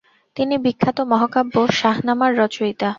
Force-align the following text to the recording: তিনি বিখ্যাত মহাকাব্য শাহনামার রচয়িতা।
তিনি 0.35 0.55
বিখ্যাত 0.57 0.97
মহাকাব্য 1.11 1.55
শাহনামার 1.71 2.31
রচয়িতা। 2.37 2.89